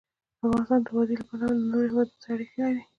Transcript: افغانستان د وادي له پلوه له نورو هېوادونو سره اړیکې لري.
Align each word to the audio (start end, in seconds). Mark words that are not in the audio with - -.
افغانستان 0.37 0.79
د 0.85 0.87
وادي 0.95 1.15
له 1.19 1.25
پلوه 1.27 1.49
له 1.57 1.63
نورو 1.71 1.87
هېوادونو 1.91 2.21
سره 2.23 2.31
اړیکې 2.35 2.57
لري. 2.65 2.81